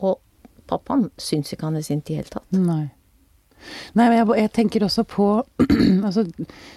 [0.04, 0.20] Og
[0.68, 2.52] pappaen syns ikke han er sint i det hele tatt.
[2.52, 2.92] Nei.
[3.98, 5.28] Nei, men jeg, jeg tenker også på
[6.08, 6.26] altså,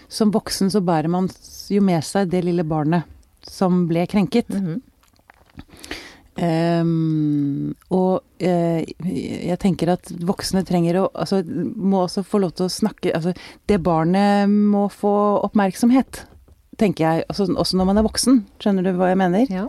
[0.08, 1.28] Som voksen så bærer man
[1.72, 3.10] jo med seg det lille barnet
[3.44, 4.48] som ble krenket.
[4.48, 4.80] Mm -hmm.
[6.80, 8.80] um, og uh,
[9.48, 11.42] jeg tenker at voksne trenger å Altså
[11.76, 13.34] må også få lov til å snakke Altså
[13.66, 16.26] det barnet må få oppmerksomhet,
[16.78, 17.24] tenker jeg.
[17.28, 18.46] Altså, også når man er voksen.
[18.58, 19.46] Skjønner du hva jeg mener?
[19.50, 19.68] Ja.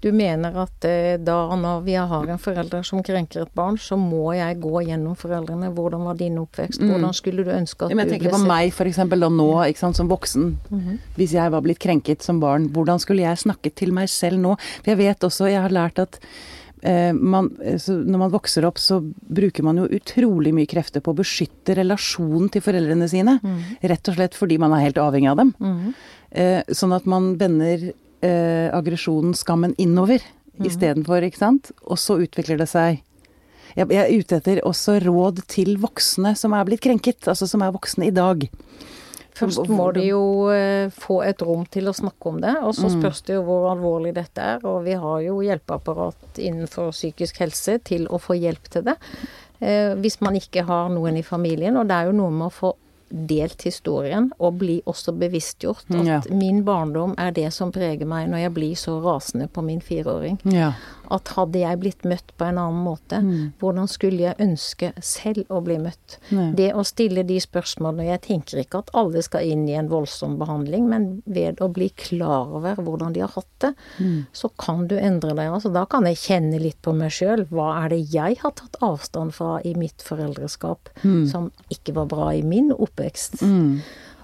[0.00, 3.98] Du mener at eh, da når vi har en forelder som krenker et barn, så
[4.00, 5.68] må jeg gå gjennom foreldrene.
[5.76, 6.80] Hvordan var din oppvekst?
[6.80, 8.14] Hvordan skulle du ønske at du ble sett?
[8.14, 10.54] jeg tenker på meg eksempel da nå, ikke sant, som voksen.
[11.18, 14.56] Hvis jeg var blitt krenket som barn, hvordan skulle jeg snakket til meg selv nå?
[14.80, 16.16] For jeg vet også, jeg har lært at
[16.80, 21.04] eh, man, eh, så når man vokser opp, så bruker man jo utrolig mye krefter
[21.04, 23.36] på å beskytte relasjonen til foreldrene sine.
[23.84, 25.56] Rett og slett fordi man er helt avhengig av dem.
[25.60, 25.90] Mm.
[26.72, 27.90] sånn at man vender
[28.26, 30.24] eh, aggresjonen, skammen, innover
[30.60, 31.70] istedenfor, ikke sant.
[31.88, 33.00] Og så utvikler det seg
[33.76, 37.62] jeg, jeg er ute etter også råd til voksne som er blitt krenket, altså som
[37.62, 38.48] er voksne i dag.
[39.40, 42.90] Først må de jo eh, få et rom til å snakke om det, og så
[42.92, 44.64] spørs det jo hvor alvorlig dette er.
[44.68, 48.98] Og vi har jo hjelpeapparat innenfor psykisk helse til å få hjelp til det.
[49.60, 51.78] Eh, hvis man ikke har noen i familien.
[51.80, 52.74] Og det er jo noe med å få
[53.10, 56.20] delt historien og bli også bevisstgjort at Ja.
[56.30, 60.38] min barndom er det som preger meg når jeg blir så rasende på min fireåring.
[60.44, 60.72] Ja.
[61.10, 63.18] At hadde jeg blitt møtt på en annen måte,
[63.58, 66.18] hvordan skulle jeg ønske selv å bli møtt?
[66.30, 66.50] Nei.
[66.54, 70.36] Det å stille de spørsmålene Jeg tenker ikke at alle skal inn i en voldsom
[70.38, 73.72] behandling, men ved å bli klar over hvordan de har hatt det,
[74.32, 75.50] så kan du endre deg.
[75.50, 77.44] Altså, da kan jeg kjenne litt på meg sjøl.
[77.50, 80.92] Hva er det jeg har tatt avstand fra i mitt foreldreskap
[81.30, 83.42] som ikke var bra i min oppvekst?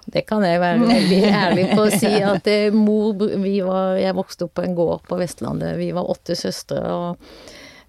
[0.06, 2.12] Det kan jeg være veldig ærlig på å si.
[2.32, 5.76] At eh, mor vi var, Jeg vokste opp på en gård på Vestlandet.
[5.80, 7.26] Vi var åtte søstre og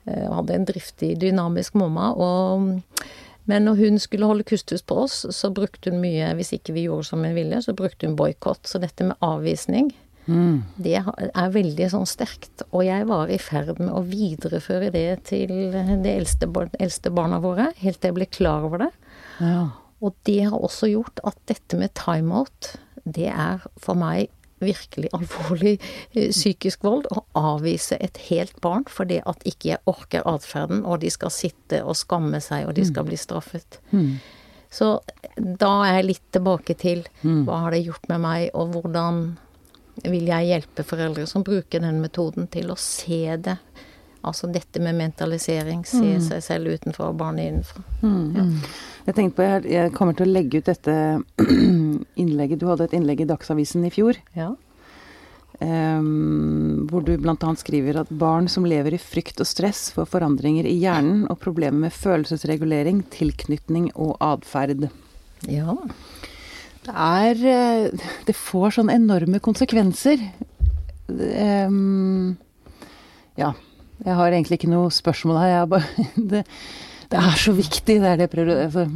[0.09, 2.09] eh, hadde en driftig, dynamisk mamma.
[2.17, 3.05] Og,
[3.47, 6.87] men når hun skulle holde kusthus på oss, så brukte hun mye Hvis ikke vi
[6.87, 8.65] gjorde som hun ville, så brukte hun boikott.
[8.67, 9.93] Så dette med avvisning,
[10.75, 12.65] det er veldig sånn sterkt.
[12.75, 16.49] Og jeg var i ferd med å videreføre det til de eldste,
[16.83, 18.89] eldste barna våre, helt til jeg ble klar over det.
[19.39, 19.61] Ja.
[20.03, 22.75] Og det har også gjort at dette med timeout,
[23.07, 24.27] det er for meg
[24.59, 27.05] virkelig alvorlig eh, psykisk vold.
[27.13, 31.83] Å avvise et helt barn fordi at ikke jeg orker atferden, og de skal sitte
[31.83, 33.79] og skamme seg, og de skal bli straffet.
[34.69, 34.99] Så
[35.37, 37.05] da er jeg litt tilbake til
[37.47, 39.37] hva har det gjort med meg, og hvordan
[40.03, 43.57] vil jeg hjelpe foreldre som bruker den metoden til å se det.
[44.27, 47.83] Altså dette med mentalisering, se seg selv utenfor og barnet innenfor.
[49.07, 50.95] Jeg tenkte på, jeg, jeg kommer til å legge ut dette
[52.21, 54.19] innlegget Du hadde et innlegg i Dagsavisen i fjor.
[54.37, 54.53] Ja.
[55.57, 57.35] Um, hvor du bl.a.
[57.57, 61.87] skriver at barn som lever i frykt og stress får forandringer i hjernen og problemer
[61.87, 64.89] med følelsesregulering, tilknytning og atferd.
[65.49, 65.77] ja.
[66.87, 70.21] Det er eh, Det får sånne enorme konsekvenser.
[71.09, 72.37] Um,
[73.35, 73.51] ja.
[74.05, 75.53] Jeg har egentlig ikke noe spørsmål her.
[75.53, 76.43] Jeg bare det,
[77.11, 78.87] det er så viktig, det er det jeg prøver altså,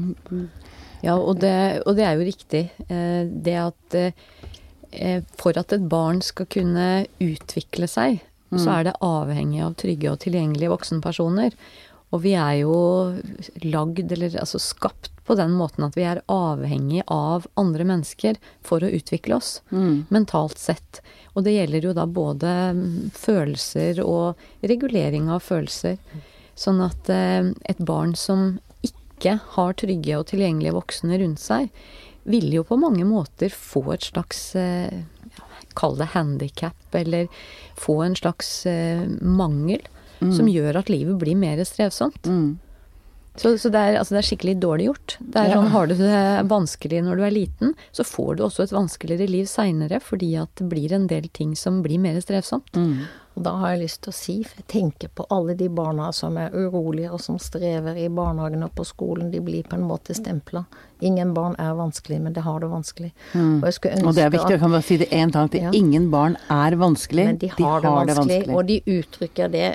[1.02, 1.54] Ja, og det,
[1.90, 2.64] og det er jo riktig.
[2.88, 8.20] Eh, Det at eh, for at et barn skal kunne utvikle seg,
[8.52, 11.54] så er det avhengig av trygge og tilgjengelige voksenpersoner.
[12.12, 12.74] Og vi er jo
[13.64, 18.84] lagd, eller altså skapt på den måten at vi er avhengig av andre mennesker for
[18.84, 19.62] å utvikle oss,
[20.10, 21.02] mentalt sett.
[21.36, 26.00] Og det gjelder jo da både mm, følelser og regulering av følelser.
[26.58, 31.70] Sånn at eh, et barn som ikke har trygge og tilgjengelige voksne rundt seg,
[32.24, 35.02] vil jo på mange måter få et slags eh,
[35.72, 37.30] Kall det handikap, eller
[37.80, 39.80] få en slags eh, mangel
[40.36, 42.28] som gjør at livet blir mer strevsomt.
[42.28, 42.50] mm.
[43.36, 45.15] Så, så det, er, altså det er skikkelig dårlig gjort.
[45.24, 48.65] Det er sånn, Har du det vanskelig når du er liten, så får du også
[48.65, 52.76] et vanskeligere liv seinere, fordi at det blir en del ting som blir mer strevsomt.
[52.76, 53.06] Mm.
[53.32, 56.10] Og da har jeg lyst til å si, for jeg tenker på alle de barna
[56.15, 59.86] som er urolige og som strever i barnehagen og på skolen, de blir på en
[59.88, 60.65] måte stempla.
[61.00, 63.13] Ingen barn er vanskelig, men det har det vanskelig.
[63.32, 65.63] Og jeg ønske Og det er viktig, jeg kan bare si det én gang til.
[65.70, 65.72] Ja.
[65.80, 67.30] Ingen barn er vanskelig.
[67.32, 69.67] Men de har, det, vanskelig, og de uttrykker det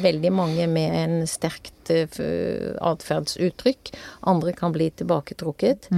[0.00, 3.92] veldig mange med en sterkt eh, atferdsuttrykk.
[4.20, 5.90] Andre kan bli tilbaketrukket.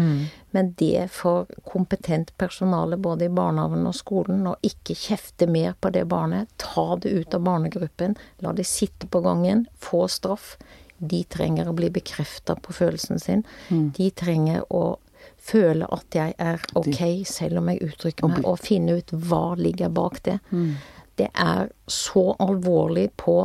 [0.51, 5.91] Men det for kompetent personale både i barnehagen og skolen å ikke kjefte mer på
[5.93, 10.57] det barnet, ta det ut av barnegruppen, la det sitte på gangen, få straff.
[10.99, 13.43] De trenger å bli bekrefta på følelsen sin.
[13.69, 14.97] De trenger å
[15.47, 19.93] føle at jeg er ok, selv om jeg uttrykker meg, og finne ut hva ligger
[19.93, 20.39] bak det.
[21.17, 23.39] Det er så alvorlig på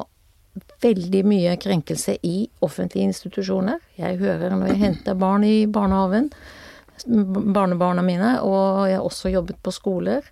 [0.82, 3.80] veldig mye krenkelse i offentlige institusjoner.
[4.00, 6.32] Jeg hører når jeg henter barn i barnehagen,
[7.06, 10.28] barnebarna mine, og jeg har også jobbet på skoler.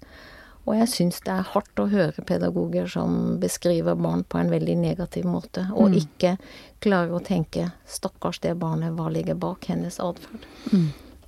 [0.68, 4.76] Og jeg syns det er hardt å høre pedagoger som beskriver barn på en veldig
[4.78, 6.36] negativ måte, og ikke
[6.84, 10.46] klarer å tenke 'stakkars det barnet, hva ligger bak hennes atferd'?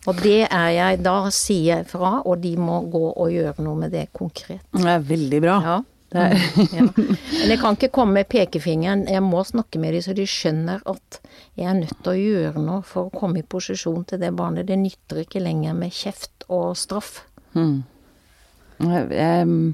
[0.08, 3.77] Og det er jeg, da sier jeg fra, og de må gå og gjøre noe
[3.84, 4.62] med det konkret.
[4.73, 5.58] Det er veldig bra.
[5.62, 5.75] Ja.
[6.12, 6.41] Det er,
[6.78, 6.88] Ja.
[6.95, 10.84] Men jeg kan ikke komme med pekefingeren, jeg må snakke med dem så de skjønner
[10.91, 11.21] at
[11.60, 14.67] jeg er nødt til å gjøre noe for å komme i posisjon til det barnet.
[14.67, 17.24] Det nytter ikke lenger med kjeft og straff.
[17.56, 17.84] Hmm.
[18.80, 19.74] jeg, jeg,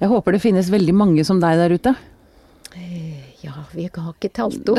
[0.00, 1.94] jeg håper det finnes veldig mange som deg der ute.
[3.44, 4.78] Ja, vi har ikke talt opp.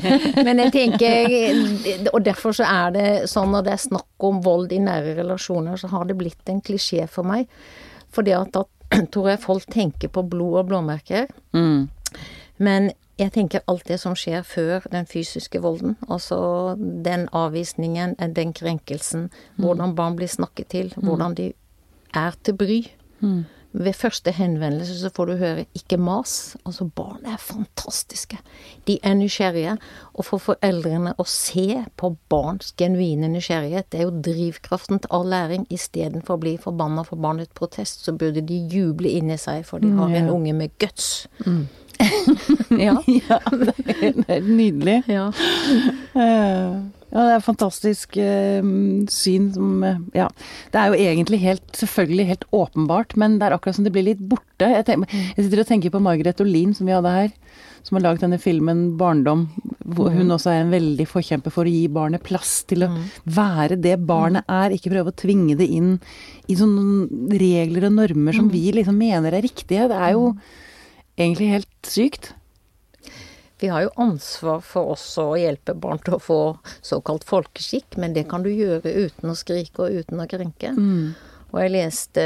[0.46, 4.72] Men jeg tenker Og derfor så er det sånn når det er snakk om vold
[4.72, 7.50] i nære relasjoner, så har det blitt en klisjé for meg.
[8.12, 8.64] Fordi at da
[9.12, 11.26] tror jeg folk tenker på blod og blåmerker.
[11.52, 11.88] Mm.
[12.58, 15.96] Men jeg tenker alt det som skjer før den fysiske volden.
[16.08, 19.30] Altså den avvisningen, den krenkelsen.
[19.56, 20.92] Hvordan barn blir snakket til.
[20.96, 21.52] Hvordan de
[22.14, 22.80] er til bry.
[23.76, 26.56] Ved første henvendelse så får du høre 'ikke mas'.
[26.66, 28.38] Altså, barn er fantastiske.
[28.86, 29.76] De er nysgjerrige.
[30.14, 35.28] Og for foreldrene å se på barns genuine nysgjerrighet, det er jo drivkraften til all
[35.28, 35.66] læring.
[35.70, 39.90] Istedenfor å bli forbanna for barnets protest, så burde de juble inni seg, for de
[39.92, 41.26] har en unge med guts.
[42.86, 42.96] ja.
[43.28, 45.02] Ja, det er, det er nydelig.
[45.08, 45.30] ja.
[47.16, 48.66] Ja, det er et fantastisk eh,
[49.08, 50.26] syn som eh, Ja.
[50.72, 54.04] Det er jo egentlig helt, selvfølgelig helt åpenbart, men det er akkurat som det blir
[54.04, 54.68] litt borte.
[54.68, 57.32] Jeg, tenker, jeg sitter og tenker på Margaret Olin, som vi hadde her,
[57.86, 59.46] som har laget denne filmen 'Barndom',
[59.96, 62.92] hvor hun også er en veldig forkjemper for å gi barnet plass til å
[63.24, 65.94] være det barnet er, ikke prøve å tvinge det inn
[66.50, 69.88] i sånne regler og normer som vi liksom mener er riktige.
[69.88, 70.34] Det er jo
[71.16, 72.34] egentlig helt sykt.
[73.60, 76.40] Vi har jo ansvar for også å hjelpe barn til å få
[76.84, 80.74] såkalt folkeskikk, men det kan du gjøre uten å skrike og uten å krenke.
[81.54, 82.24] Og jeg leste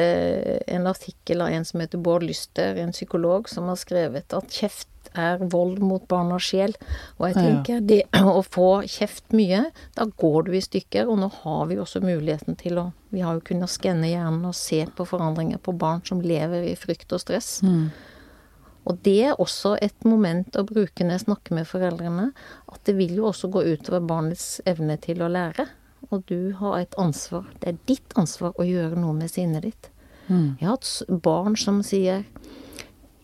[0.66, 4.88] en artikkel av en som heter Bård Lyster, en psykolog, som har skrevet at kjeft
[5.18, 6.74] er vold mot barnas sjel.
[7.18, 8.00] Og jeg tenker det
[8.38, 9.66] å få kjeft mye,
[9.96, 11.10] da går du i stykker.
[11.10, 14.54] Og nå har vi også muligheten til å Vi har jo kunnet skanne hjernen og
[14.54, 17.56] se på forandringer på barn som lever i frykt og stress.
[18.88, 22.30] Og det er også et moment å bruke når jeg snakker med foreldrene,
[22.72, 25.68] at det vil jo også gå utover barnets evne til å lære.
[26.10, 27.44] Og du har et ansvar.
[27.60, 29.90] Det er ditt ansvar å gjøre noe med sinnet ditt.
[30.30, 32.24] Jeg har hatt barn som sier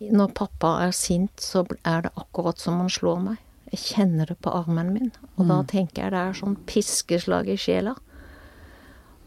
[0.01, 3.38] når pappa er sint, så er det akkurat som han slår meg.
[3.73, 5.12] Jeg kjenner det på armen min.
[5.37, 7.97] Og da tenker jeg det er sånn piskeslag i sjela.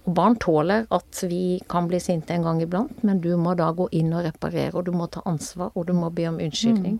[0.08, 3.72] Og barn tåler at vi kan bli sinte en gang iblant, men du må da
[3.76, 7.00] gå inn og reparere, og du må ta ansvar, og du må be om unnskyldning.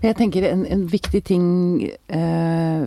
[0.00, 1.48] Jeg tenker en, en viktig ting
[1.84, 2.84] eh,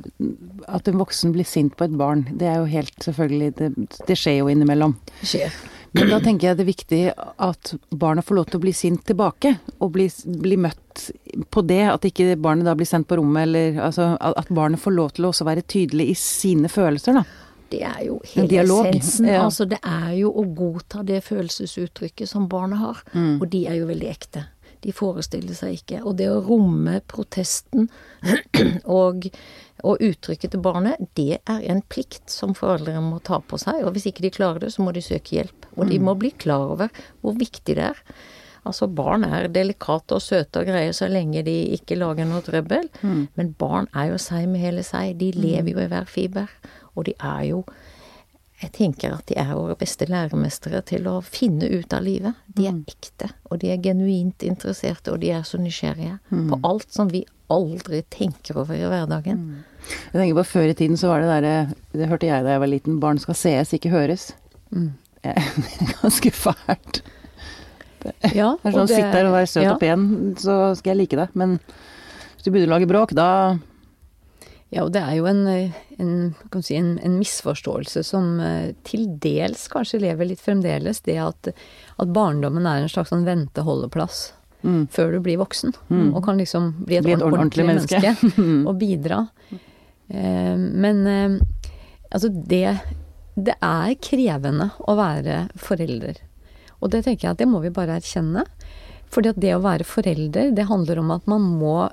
[0.66, 3.70] At en voksen blir sint på et barn, det er jo helt selvfølgelig Det,
[4.08, 4.96] det skjer jo innimellom.
[5.22, 5.54] Skjer.
[5.92, 7.02] Men da tenker jeg det er viktig
[7.44, 10.06] at barna får lov til å bli sint tilbake, og bli,
[10.40, 11.10] bli møtt
[11.52, 11.82] på det.
[11.92, 15.28] At ikke barnet da blir sendt på rommet, eller altså At barnet får lov til
[15.28, 17.26] å også være tydelig i sine følelser, da.
[17.72, 18.48] Det er jo hele
[18.92, 19.28] essensen.
[19.32, 19.44] ja.
[19.46, 23.00] Altså, det er jo å godta det følelsesuttrykket som barnet har.
[23.14, 23.38] Mm.
[23.42, 24.46] Og de er jo veldig ekte.
[24.82, 26.00] De forestiller seg ikke.
[26.10, 27.88] Og det å romme protesten
[29.00, 29.28] og,
[29.86, 33.84] og uttrykket til barnet, det er en plikt som foreldre må ta på seg.
[33.86, 35.68] Og hvis ikke de klarer det, så må de søke hjelp.
[35.78, 35.90] Og Mm.
[35.94, 36.90] de må bli klar over
[37.22, 38.02] hvor viktig det er.
[38.66, 42.90] Altså, barn er delikate og søte og greie så lenge de ikke lager noe trøbbel.
[43.02, 43.24] Mm.
[43.40, 45.16] Men barn er jo seg med hele seg.
[45.18, 46.50] De lever jo i hver fiber.
[46.96, 47.64] Og de er jo
[48.62, 52.38] Jeg tenker at de er våre beste læremestere til å finne ut av livet.
[52.46, 56.86] De er ekte, og de er genuint interesserte, og de er så nysgjerrige på alt
[56.94, 59.64] som vi aldri tenker over i hverdagen.
[60.12, 61.56] Jeg tenker på Før i tiden så var det derre
[61.90, 63.00] Det hørte jeg da jeg var liten.
[63.02, 64.32] Barn skal sees, ikke høres.
[64.70, 64.92] Mm.
[65.22, 67.02] Det er ganske fælt.
[68.34, 69.74] Ja, Det er sånn, Sitt der og være søt ja.
[69.76, 70.06] og pen,
[70.42, 71.36] så skal jeg like deg.
[71.38, 73.28] Men hvis du begynner å lage bråk, da
[74.72, 75.42] Ja, og det er jo en,
[76.00, 76.12] en,
[76.54, 81.02] kan si, en, en misforståelse som eh, til dels kanskje lever litt fremdeles.
[81.04, 81.50] Det at,
[82.00, 84.30] at barndommen er en slags sånn vente-holdeplass
[84.62, 84.84] Mm.
[84.94, 85.72] før du blir voksen.
[85.90, 86.12] Mm.
[86.14, 87.98] Og kan liksom bli et, Bli et ordentlig, ordentlig menneske.
[87.98, 89.16] menneske, og bidra.
[90.14, 90.54] Eh,
[90.86, 91.40] men eh,
[92.14, 92.76] altså det
[93.34, 96.20] Det er krevende å være forelder.
[96.78, 98.44] Og det tenker jeg at det må vi bare erkjenne.
[99.10, 101.90] Fordi at det å være forelder, det handler om at man må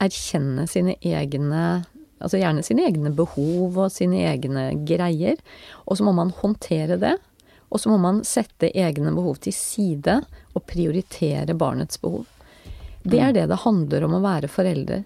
[0.00, 1.84] erkjenne sine egne
[2.18, 5.38] Altså gjerne sine egne behov og sine egne greier.
[5.86, 7.14] Og så må man håndtere det.
[7.68, 10.20] Og så må man sette egne behov til side
[10.56, 12.26] og prioritere barnets behov.
[13.08, 15.04] Det er det det handler om å være forelder.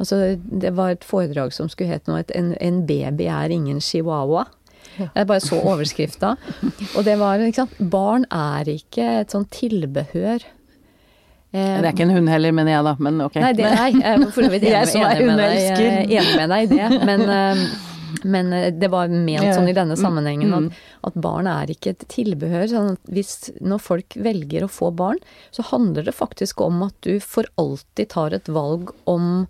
[0.00, 3.80] Altså, det var et foredrag som skulle het noe at en, en baby er ingen
[3.84, 4.46] chihuahua.
[4.98, 6.34] Jeg bare så overskrifta.
[6.96, 10.44] Og det var ikke sant Barn er ikke et sånn tilbehør.
[11.52, 13.36] Eh, Det er ikke en hund heller, mener jeg da, men ok.
[13.40, 16.50] Nei, det, nei, jeg er for så vidt enig, enig, med deg, eh, enig med
[16.52, 17.04] deg i det.
[17.08, 17.68] Men, eh,
[18.24, 20.68] Men eh, det var ment sånn i denne sammenhengen Mm.
[20.70, 22.64] at, at barn er ikke et tilbehør.
[22.70, 25.18] Sånn at hvis, når folk velger å få barn,
[25.52, 29.46] så handler det faktisk om at du for alltid tar et valg om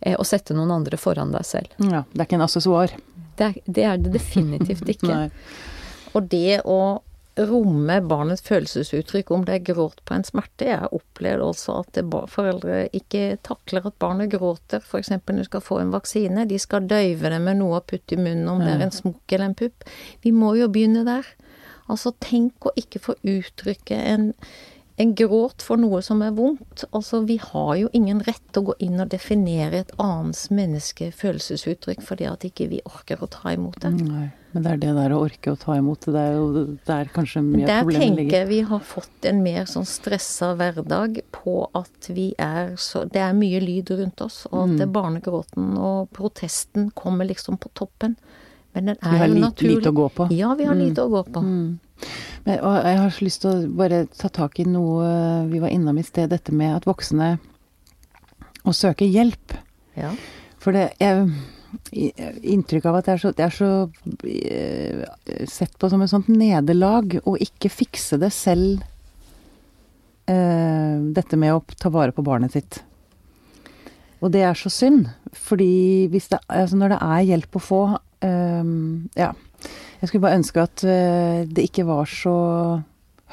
[0.00, 1.74] eh, å sette noen andre foran deg selv.
[1.82, 2.94] Ja, det er ikke en assessoar.
[3.38, 5.18] Det det, er det definitivt ikke.
[6.14, 6.78] Og det å
[7.46, 12.00] romme barnets følelsesuttrykk, om det er gråt på en smerte Jeg har opplevd også at
[12.32, 15.12] foreldre ikke takler at barnet gråter, f.eks.
[15.14, 16.46] når de skal få en vaksine.
[16.50, 19.36] De skal døyve det med noe å putte i munnen, om det er en smokk
[19.36, 19.86] eller en pupp.
[20.24, 21.28] Vi må jo begynne der.
[21.88, 24.32] Altså, tenk å ikke få uttrykke en,
[24.98, 26.84] en gråt for noe som er vondt.
[26.92, 31.12] Altså, vi har jo ingen rett til å gå inn og definere et annet menneske
[31.14, 33.92] følelsesuttrykk fordi at ikke vi orker å ta imot det.
[34.02, 34.26] Nei.
[34.52, 37.10] Men det er det der å orke å ta imot det, det er jo der
[37.12, 41.20] kanskje mye av problemet Der tenker jeg vi har fått en mer sånn stressa hverdag
[41.36, 44.92] på at vi er så Det er mye lyd rundt oss, og at Mm.
[44.92, 48.16] barnegråten og protesten kommer liksom på toppen.
[48.74, 49.76] Men den Vi har er jo lite, naturlig.
[49.76, 50.28] lite å gå på.
[50.32, 50.88] Ja, vi har Mm.
[50.88, 51.40] lite å gå på.
[51.42, 51.78] Mm.
[52.48, 55.98] Og jeg har så lyst til å bare ta tak i noe vi var innom
[56.00, 57.34] i sted, dette med at voksne
[58.64, 59.54] å søke hjelp.
[59.98, 60.14] Ja.
[60.62, 61.28] For det jeg
[62.48, 63.70] Inntrykk av at det er så, det er så
[64.24, 65.02] eh,
[65.50, 68.80] sett på som et sånt nederlag å ikke fikse det selv.
[70.28, 72.80] eh, dette med å ta vare på barnet sitt.
[74.24, 77.82] Og det er så synd, fordi hvis det, altså når det er hjelp å få
[78.24, 78.72] eh,
[79.20, 79.34] Ja.
[80.00, 82.36] Jeg skulle bare ønske at eh, det ikke var så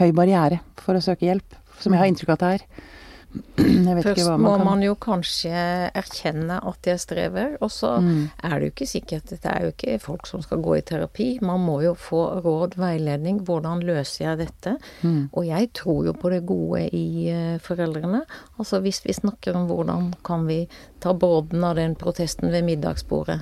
[0.01, 2.91] høy barriere for å søke hjelp, som jeg har inntrykk av at det er.
[3.35, 5.51] Først hva må man kan man jo kanskje
[5.91, 8.29] erkjenne at jeg strever, og så Mm.
[8.43, 11.39] er det jo ikke sikkert Det er jo ikke folk som skal gå i terapi.
[11.41, 13.41] Man må jo få råd, veiledning.
[13.43, 14.77] Hvordan løser jeg dette?
[15.03, 15.29] Mm.
[15.33, 18.23] Og jeg tror jo på det gode i eh, foreldrene.
[18.57, 20.67] Altså hvis vi snakker om hvordan kan vi
[21.01, 23.41] ta båden av den protesten ved middagsbordet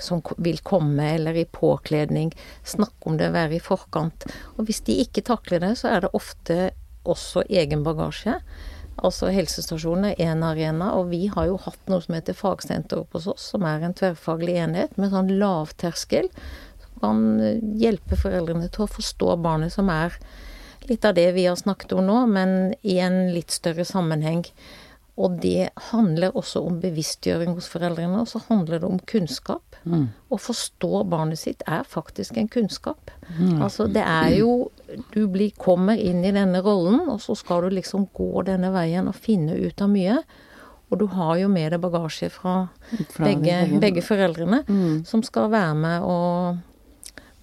[0.00, 2.32] som vil komme, eller i påkledning.
[2.64, 4.28] Snakke om det, være i forkant.
[4.56, 6.58] Og hvis de ikke takler det, så er det ofte
[7.06, 8.38] også egen bagasje.
[9.04, 13.18] Altså helsestasjonen er én arena, og vi har jo hatt noe som heter fagsenter oppe
[13.18, 16.30] hos oss, som er en tverrfaglig enhet med sånn lavterskel.
[16.84, 20.16] Som kan eh, hjelpe foreldrene til å forstå barnet, som er
[20.88, 24.46] litt av det vi har snakket om nå, men i en litt større sammenheng.
[25.16, 29.78] Og det handler også om bevisstgjøring hos foreldrene, og så handler det om kunnskap.
[29.88, 30.10] Mm.
[30.28, 33.10] Å forstå barnet sitt er faktisk en kunnskap.
[33.64, 34.70] Altså det er jo
[35.14, 39.08] Du blir, kommer inn i denne rollen, og så skal du liksom gå denne veien
[39.08, 40.20] og finne ut av mye.
[40.90, 42.68] Og du har jo med deg bagasje fra,
[43.10, 45.04] Fra begge, begge foreldrene, Mm.
[45.04, 46.58] som skal være med og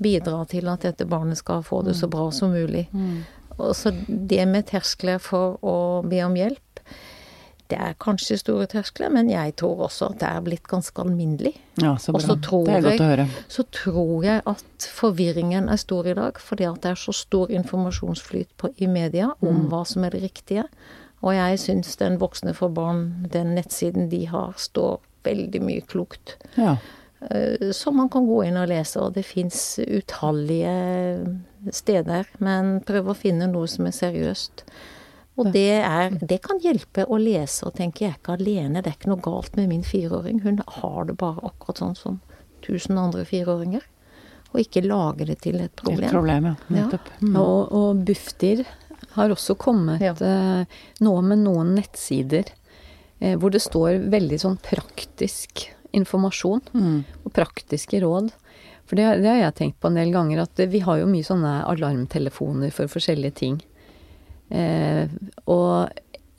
[0.02, 2.88] bidra til at dette barnet skal få det så bra som mulig.
[2.94, 3.24] Mm.
[3.60, 6.73] Og så det med terskler for å be om hjelp,
[7.74, 11.56] det er kanskje store terskler, men jeg tror også at det er blitt ganske alminnelig.
[11.82, 12.22] Ja, så bra.
[12.70, 13.28] det er godt å høre.
[13.50, 17.50] Så tror jeg at forvirringen er stor i dag, fordi at det er så stor
[17.52, 20.68] informasjonsflyt på, i media om hva som er det riktige.
[21.24, 26.36] Og jeg syns Den voksne for barn, den nettsiden de har, står veldig mye klokt.
[26.60, 26.76] Ja.
[27.32, 30.74] eh, Som man kan gå inn og lese, og det fins utallige
[31.72, 32.28] steder.
[32.44, 34.66] Men prøv å finne noe som er seriøst.
[35.38, 38.92] Og det, er, det kan hjelpe å lese og tenke jeg er ikke alene, det
[38.92, 40.42] er ikke noe galt med min fireåring.
[40.44, 42.20] Hun har det bare akkurat sånn som
[42.62, 43.82] tusen andre fireåringer.
[44.54, 46.10] Og ikke lage det til et Et problem.
[46.12, 46.56] problem, ja.
[46.78, 47.00] Ja.
[47.26, 47.36] Mm.
[47.42, 48.62] Og, og Bufdir
[49.16, 50.14] har også kommet Ja.
[50.14, 50.66] eh,
[51.02, 52.46] nå med noen nettsider
[53.20, 57.04] eh, hvor det står veldig sånn praktisk informasjon Mm.
[57.26, 58.30] og praktiske råd.
[58.86, 61.24] For det, det har jeg tenkt på en del ganger, at vi har jo mye
[61.26, 63.62] sånne alarmtelefoner for forskjellige ting.
[64.54, 65.08] Eh,
[65.50, 65.90] og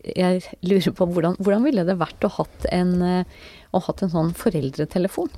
[0.05, 3.24] jeg lurer på hvordan, hvordan ville det vært å hatt en, eh,
[3.74, 5.33] å hatt en sånn foreldretelefon?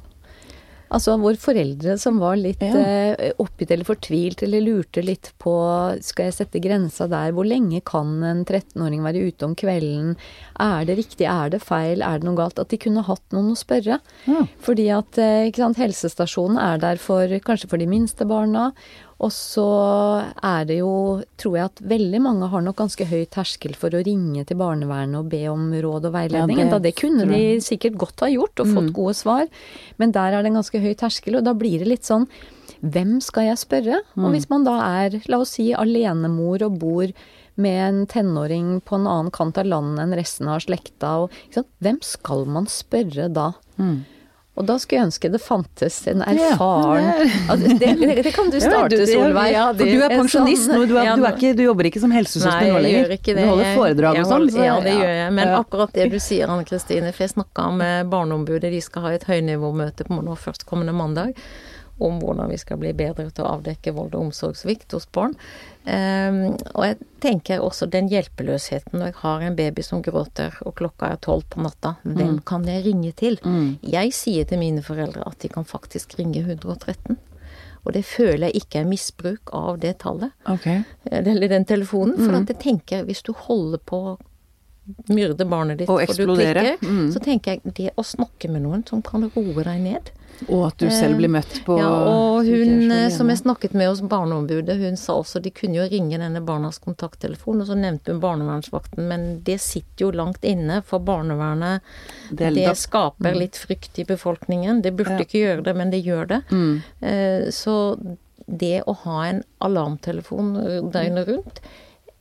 [0.87, 2.69] Altså hvor foreldre som var litt Ja.
[2.79, 5.51] eh, oppgitt eller fortvilt eller lurte litt på
[6.01, 10.13] skal jeg sette grensa der, hvor lenge kan en 13-åring være ute om kvelden,
[10.61, 12.61] er det riktig, er det feil, er det noe galt?
[12.63, 13.99] At de kunne hatt noen å spørre.
[14.31, 14.47] Ja.
[14.63, 18.69] Fordi at eh, ikke sant, helsestasjonen er der for kanskje for de minste barna.
[19.25, 19.65] Og så
[20.45, 24.03] er det jo, tror jeg at veldig mange har nok ganske høy terskel for å
[24.05, 26.59] ringe til barnevernet og be om råd og veiledning.
[26.61, 28.93] Ja, det da det kunne de sikkert godt ha gjort og fått Mm.
[28.93, 29.49] gode svar.
[29.97, 32.29] Men der er det en ganske høy terskel, og da blir det litt sånn
[32.85, 34.03] hvem skal jeg spørre?
[34.17, 34.25] Mm.
[34.27, 37.09] Og hvis man da er, la oss si, alenemor og bor
[37.57, 41.31] med en tenåring på en annen kant av landet enn resten av slekta, og,
[41.81, 43.55] hvem skal man spørre da?
[43.79, 44.05] Mm.
[44.57, 48.57] Og da skulle jeg ønske det fantes en erfaren ja, det, det, det, kan du
[48.63, 49.51] starte, Solveig.
[49.53, 52.15] Ja, for du er pensjonist nå, du, er, du, er ikke, du, jobber ikke som
[52.17, 53.13] helsesøster nå lenger?
[53.13, 53.37] Det.
[53.37, 54.49] Du holder foredrag og sånn?
[54.57, 55.37] Ja, det gjør jeg.
[55.37, 59.15] Men akkurat det du sier, Anne Kristine, for jeg snakka med Barneombudet, de skal ha
[59.19, 61.37] et høynivåmøte på nå førstkommende mandag
[61.99, 65.37] om hvordan vi skal bli bedre til å avdekke vold og omsorgssvikt hos barn.
[65.87, 70.77] Um, og jeg tenker også den hjelpeløsheten når jeg har en baby som gråter, og
[70.81, 71.95] klokka er tolv på natta.
[72.05, 72.43] Hvem mm.
[72.49, 73.39] kan jeg ringe til?
[73.45, 73.79] Mm.
[73.87, 77.17] Jeg sier til mine foreldre at de kan faktisk ringe 113.
[77.87, 80.81] Og det føler jeg ikke er misbruk av det tallet, okay.
[81.07, 82.17] Eh, eller den telefonen.
[82.19, 82.41] For mm.
[82.41, 84.17] at jeg tenker, hvis du holder på å
[85.11, 87.09] myrde barnet ditt og eksplodere, mm.
[87.15, 90.11] så tenker jeg det å snakke med noen som kan roe deg ned
[90.47, 93.89] og at du selv blir møtt på Ja, og hun eh, som jeg snakket med
[93.91, 98.13] hos Barneombudet, hun sa også de kunne jo ringe denne barnas kontakttelefon, og så nevnte
[98.13, 101.85] hun barnevernsvakten, men det sitter jo langt inne, for barnevernet
[102.31, 103.41] det, det skaper mm.
[103.41, 104.83] litt frykt i befolkningen.
[104.85, 105.27] Det burde ja.
[105.27, 106.43] ikke gjøre det, men det gjør det.
[106.53, 106.77] Mm.
[107.01, 107.77] Eh, så
[108.47, 110.55] det å ha en alarmtelefon
[110.95, 111.65] døgnet rundt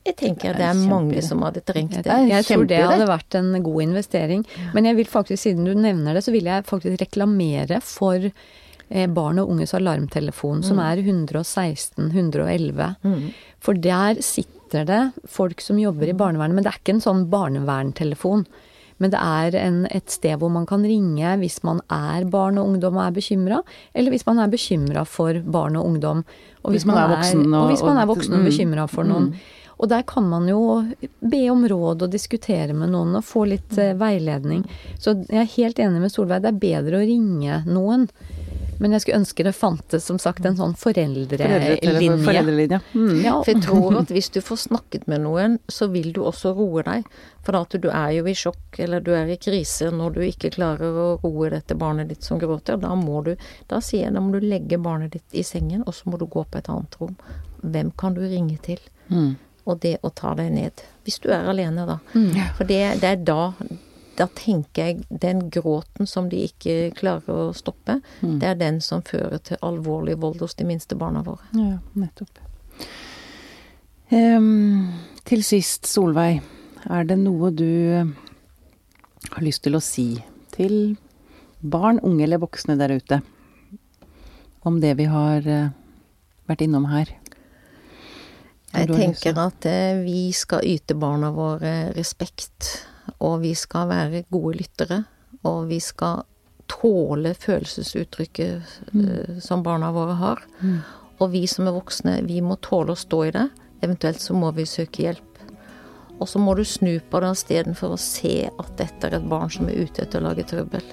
[0.05, 2.17] jeg tenker det er mange som hadde trengt det.
[2.29, 4.43] Jeg tror det hadde vært en god investering.
[4.75, 9.07] Men jeg vil faktisk, siden du nevner det, så vil jeg faktisk reklamere for eh,
[9.09, 10.85] barn og unges alarmtelefon, som mm.
[10.85, 12.93] er 116 111.
[13.01, 13.25] Mm.
[13.65, 17.25] For der sitter det folk som jobber i barnevernet, men det er ikke en sånn
[17.33, 18.45] barneverntelefon.
[19.01, 22.69] Men det er en, et sted hvor man kan ringe hvis man er barn og
[22.69, 23.59] ungdom og er bekymra,
[23.91, 26.23] eller hvis man er bekymra for barn og ungdom.
[26.63, 28.49] Og hvis, hvis man, man, er voksen og, og, hvis man er voksen og mm.
[28.53, 29.31] bekymra for noen.
[29.33, 29.54] Mm.
[29.77, 30.61] Og der kan man jo
[31.19, 34.63] be om råd og diskutere med noen og få litt eh, veiledning.
[34.99, 38.07] Så jeg er helt enig med Solveig, det er bedre å ringe noen.
[38.79, 42.17] Men jeg skulle ønske det fantes som sagt en sånn foreldrelinje.
[42.25, 42.79] Foreldrelinje.
[42.91, 43.21] Mm.
[43.23, 46.51] Ja, for jeg tror at hvis du får snakket med noen, så vil du også
[46.57, 47.07] roe deg.
[47.47, 50.51] For at du er jo i sjokk eller du er i krise når du ikke
[50.57, 52.79] klarer å roe dette barnet ditt som gråter.
[52.83, 53.35] Da må du,
[53.71, 56.27] da sier jeg, da må du legge barnet ditt i sengen, og så må du
[56.27, 57.15] gå på et annet rom.
[57.63, 58.81] Hvem kan du ringe til?
[59.07, 59.35] Mm
[59.65, 60.83] og det å ta deg ned.
[61.05, 61.99] Hvis du er alene, da.
[62.13, 62.31] Mm.
[62.57, 63.53] For det, det, er da
[64.15, 68.37] Da tenker jeg den gråten som de ikke klarer å stoppe, mm.
[68.39, 71.43] det er den som fører til alvorlig vold hos de minste barna våre.
[71.51, 72.39] Ja, nettopp.
[74.13, 74.93] Um,
[75.27, 76.39] til sist, Solveig.
[76.85, 78.05] Er det noe du
[79.33, 80.21] har lyst til å si
[80.53, 80.95] til
[81.59, 83.19] barn, unge eller voksne der ute,
[84.65, 85.73] om det vi har eh,
[86.49, 87.09] vært innom her?
[88.75, 92.71] Jeg tenker at eh, vi skal yte barna våre respekt,
[93.19, 95.03] og vi skal være gode lyttere.
[95.45, 96.23] Og vi skal
[96.71, 99.05] tåle følelsesuttrykket mm.
[99.05, 100.41] Eh, som barna våre har.
[100.59, 100.79] Mm.
[101.21, 103.47] Og vi som er voksne, vi må tåle å stå i det.
[103.85, 105.31] Eventuelt så må vi søke hjelp.
[106.19, 109.51] Og så må du snu på det istedenfor å se at dette er et barn
[109.51, 110.85] som er ute etter å lage trøbbel.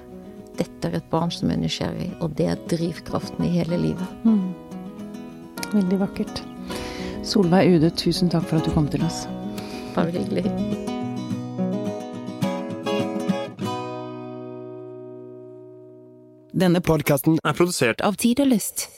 [0.59, 4.17] Dette er et barn som er nysgjerrig, og det er drivkraften i hele livet.
[4.27, 4.51] Mm.
[5.73, 6.43] Veldig vakkert.
[7.23, 9.23] Solveig Ude, tusen takk for at du kom til oss.
[9.95, 10.43] Bare hyggelig.
[16.53, 18.89] Denne podkasten er produsert av Tid og Lyst.